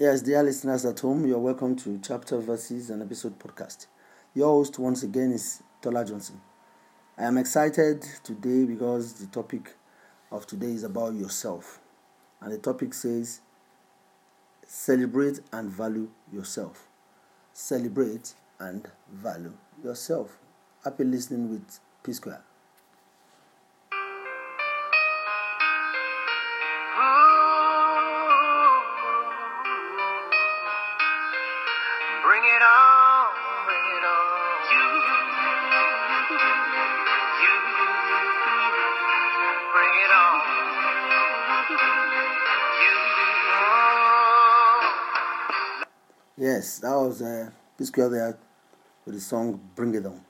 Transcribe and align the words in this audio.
Yes, 0.00 0.22
dear 0.22 0.42
listeners 0.42 0.86
at 0.86 0.98
home, 1.00 1.26
you're 1.26 1.38
welcome 1.38 1.76
to 1.76 2.00
Chapter 2.02 2.38
Verses 2.38 2.88
and 2.88 3.02
Episode 3.02 3.38
Podcast. 3.38 3.86
Your 4.32 4.48
host 4.48 4.78
once 4.78 5.02
again 5.02 5.30
is 5.30 5.62
Tola 5.82 6.06
Johnson. 6.06 6.40
I 7.18 7.24
am 7.24 7.36
excited 7.36 8.00
today 8.22 8.64
because 8.64 9.12
the 9.12 9.26
topic 9.26 9.76
of 10.32 10.46
today 10.46 10.68
is 10.68 10.84
about 10.84 11.12
yourself. 11.12 11.80
And 12.40 12.50
the 12.50 12.56
topic 12.56 12.94
says 12.94 13.42
celebrate 14.66 15.40
and 15.52 15.68
value 15.68 16.08
yourself. 16.32 16.88
Celebrate 17.52 18.32
and 18.58 18.90
value 19.12 19.52
yourself. 19.84 20.38
Happy 20.82 21.04
listening 21.04 21.50
with 21.50 21.78
P 22.02 22.14
Square. 22.14 22.42
Bring 32.30 32.44
it 32.44 32.62
on, 32.62 33.26
bring 33.66 33.86
it 33.90 34.04
on. 34.06 34.22
You, 34.70 34.82
you, 35.02 35.18
bring 39.74 39.94
it 39.98 40.12
on. 40.14 40.38
You, 46.38 46.46
Yes, 46.46 46.78
that 46.78 46.94
was 46.94 47.20
uh, 47.20 47.50
P 47.76 47.84
Square 47.86 48.10
there 48.10 48.38
with 49.04 49.16
the 49.16 49.20
song 49.20 49.60
Bring 49.74 49.92
It 49.96 50.06
On. 50.06 50.20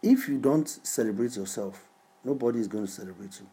If 0.00 0.28
you 0.28 0.38
don't 0.38 0.68
celebrate 0.68 1.34
yourself, 1.34 1.88
nobody 2.22 2.60
is 2.60 2.68
going 2.68 2.86
to 2.86 2.92
celebrate 2.92 3.40
you. 3.40 3.48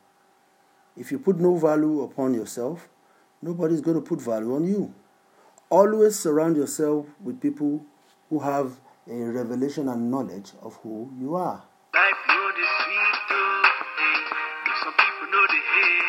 If 0.96 1.12
you 1.12 1.18
put 1.18 1.40
no 1.40 1.56
value 1.58 2.04
upon 2.04 2.36
yourself, 2.36 2.88
nobody 3.42 3.74
is 3.74 3.82
going 3.82 3.96
to 3.96 4.02
put 4.08 4.22
value 4.22 4.54
on 4.54 4.68
you. 4.68 4.94
Always 5.70 6.20
surround 6.20 6.58
yourself 6.58 7.08
with 7.24 7.42
people 7.42 7.84
who 8.30 8.40
have 8.40 8.80
a 9.10 9.16
revelation 9.16 9.90
and 9.90 10.12
knowledge 10.12 10.52
of 10.62 10.76
who 10.84 11.12
you 11.20 11.36
are. 11.36 11.64
Though. 11.92 12.00
Hey, 12.00 12.12
but 14.66 14.76
some 14.84 14.94
people 14.94 15.28
know 15.32 15.42
the 15.42 15.62
hate 15.74 16.06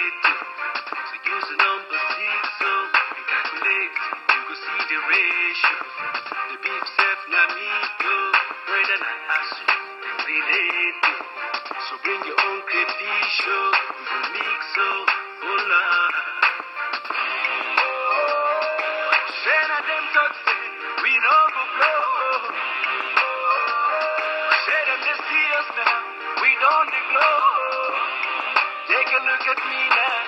look 29.47 29.59
at 29.59 29.65
me 29.65 29.81
now. 29.91 30.27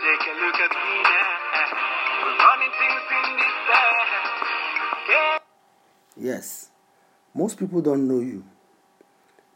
Take 0.00 0.26
a 0.28 0.34
look 0.38 0.54
at 0.54 0.70
me 0.70 1.02
now. 1.02 1.30
We're 2.22 2.38
running 2.38 2.70
things 2.78 3.02
in 3.18 3.36
this. 3.36 3.54
Yeah. 5.08 5.38
Yes, 6.16 6.70
most 7.34 7.58
people 7.58 7.80
don't 7.80 8.06
know 8.06 8.20
you. 8.20 8.44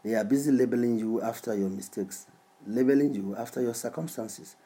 They 0.03 0.15
are 0.15 0.25
busy 0.25 0.51
labeling 0.51 0.99
you 0.99 1.23
after 1.23 1.55
your 1.55 1.71
mistakes, 1.71 2.27
labeling 2.67 3.15
you 3.15 3.37
after 3.37 3.63
your 3.63 3.75
circumstances. 3.75 4.57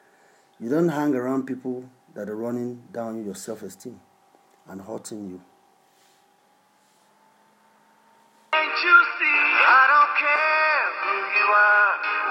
You 0.59 0.69
don't 0.69 0.89
hang 0.89 1.13
around 1.13 1.45
people 1.45 1.85
that 2.15 2.27
are 2.27 2.35
running 2.35 2.81
down 2.91 3.23
your 3.23 3.35
self 3.35 3.61
esteem 3.61 3.99
and 4.67 4.81
hurting 4.81 5.29
you. 5.29 5.41
You 8.79 8.99
see? 9.19 9.39
I 9.67 9.83
don't 9.91 10.13
care 10.23 10.85
who 11.03 11.15
you 11.35 11.47
are, 11.51 11.78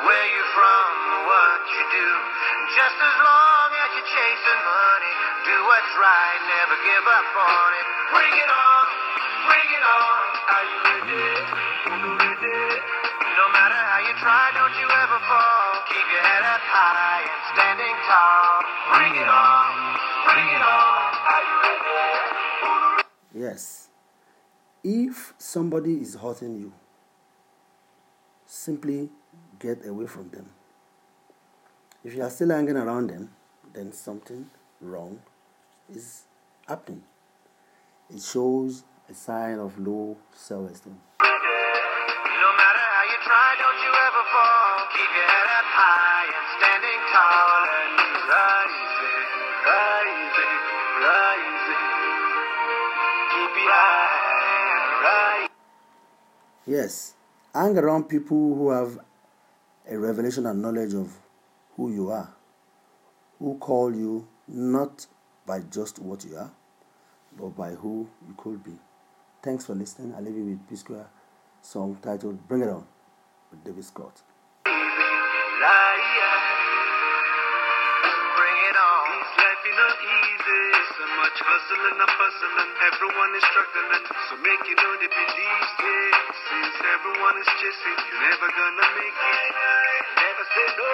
where 0.04 0.26
you're 0.30 0.52
from, 0.54 0.90
what 1.26 1.62
you 1.74 1.82
do. 1.90 2.08
Just 2.76 2.98
as 2.98 3.16
long 3.18 3.68
as 3.72 3.88
you're 3.98 4.10
chasing 4.12 4.60
money, 4.62 5.14
do 5.48 5.56
what's 5.66 5.92
right, 5.98 6.40
never 6.46 6.76
give 6.78 7.06
up 7.08 7.28
on 7.34 7.70
it. 7.74 7.86
Bring 8.14 8.34
it 8.38 8.50
on, 8.50 8.84
bring 9.48 9.68
it 9.74 9.84
on. 9.84 10.22
Are 10.38 10.66
you 10.68 10.78
ready? 10.86 11.22
Ready? 11.98 12.60
No 13.38 13.44
matter 13.54 13.80
how 13.80 14.00
you 14.06 14.14
try, 14.22 14.44
don't 14.54 14.76
you 14.78 14.88
ever 14.88 15.18
fall. 15.26 15.70
Keep 15.90 16.06
your 16.14 16.24
head 16.24 16.44
up 16.46 16.62
high 16.62 17.22
and 17.26 17.42
standing 17.54 17.96
tall. 18.06 18.62
Bring 18.94 19.14
it 19.18 19.30
on, 19.30 19.70
bring 20.30 20.48
it 20.52 20.62
on. 20.62 21.08
Are 21.26 21.42
you 21.42 21.56
ready? 21.64 21.88
Yes, 23.34 23.88
if 24.84 25.34
somebody 25.38 26.00
is 26.02 26.14
hurting 26.14 26.58
you, 26.58 26.72
simply 28.46 29.10
get 29.58 29.86
away 29.86 30.06
from 30.06 30.30
them. 30.30 30.50
If 32.04 32.14
you 32.14 32.22
are 32.22 32.30
still 32.30 32.50
hanging 32.50 32.76
around 32.76 33.10
them, 33.10 33.30
then 33.72 33.92
something 33.92 34.50
wrong 34.80 35.20
is 35.92 36.22
happening. 36.66 37.02
It 38.10 38.22
shows 38.22 38.84
a 39.10 39.14
sign 39.14 39.58
of 39.58 39.78
low 39.78 40.16
self 40.32 40.70
esteem. 40.70 40.98
No 41.20 42.50
matter 42.60 42.84
how 42.94 43.04
you 43.10 43.18
try, 43.26 43.48
don't 43.58 43.80
you 43.82 43.92
ever 44.08 44.24
fall. 44.32 44.76
Keep 44.94 45.10
your 45.16 45.28
head 45.28 45.48
up 45.58 45.68
high 45.74 46.28
and 46.38 46.46
standing 46.56 47.00
tall 47.12 47.60
and 47.82 47.94
rising, 48.30 49.28
rising, 49.68 50.60
rising. 51.02 51.88
Keep 53.32 53.54
and 53.68 54.88
rising. 55.04 55.52
Yes, 56.66 57.14
hang 57.54 57.76
around 57.76 58.08
people 58.08 58.54
who 58.54 58.70
have 58.70 58.98
a 59.90 59.98
revelation 59.98 60.46
and 60.46 60.60
knowledge 60.60 60.94
of 60.94 61.16
who 61.76 61.92
you 61.92 62.10
are, 62.10 62.28
who 63.38 63.56
call 63.58 63.94
you 63.94 64.28
not 64.46 65.06
by 65.46 65.60
just 65.60 65.98
what 65.98 66.24
you 66.24 66.36
are, 66.36 66.50
but 67.38 67.56
by 67.56 67.70
who 67.70 68.08
you 68.26 68.34
could 68.36 68.62
be. 68.62 68.72
Thanks 69.42 69.64
for 69.64 69.74
listening. 69.74 70.14
I 70.14 70.20
leave 70.20 70.36
you 70.36 70.44
with 70.44 70.68
P 70.68 70.76
Square 70.76 71.06
song 71.62 71.98
titled 72.02 72.46
Bring 72.48 72.62
It 72.62 72.68
On 72.68 72.84
with 73.50 73.64
David 73.64 73.84
Scott. 73.84 74.22
So 80.48 81.04
much 81.20 81.36
hustling 81.44 82.00
and 82.00 82.12
bustling, 82.16 82.70
everyone 82.88 83.32
is 83.36 83.44
struggling. 83.52 84.04
So 84.32 84.34
make 84.40 84.64
you 84.64 84.76
know 84.80 84.92
they 84.96 85.12
believe 85.12 85.68
it. 85.76 86.14
Since 86.48 86.74
everyone 86.88 87.36
is 87.36 87.50
chasing, 87.60 87.98
you're 88.08 88.22
never 88.32 88.48
gonna 88.48 88.86
make 88.96 89.12
it. 89.12 89.52
Never 90.16 90.44
say 90.48 90.68
no, 90.72 90.92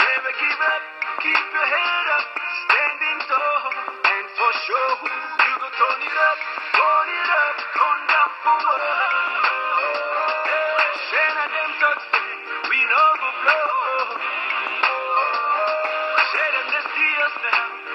never 0.00 0.32
give 0.40 0.60
up. 0.64 0.82
Keep 1.20 1.44
your 1.44 1.68
head 1.76 2.06
up, 2.16 2.26
standing 2.40 3.20
tall, 3.28 3.68
and 4.00 4.26
for 4.32 4.52
sure 4.64 4.92
you 5.04 5.54
go 5.60 5.68
turn 5.76 6.00
it 6.00 6.16
up, 6.16 6.38
turn 6.72 7.08
it 7.20 7.30
up, 7.36 7.56
turn 7.76 8.00
down 8.08 8.30
for 8.48 8.56
what. 8.64 9.45